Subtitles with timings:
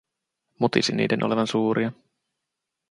[0.59, 1.91] Mutisi niiden olevan suuria.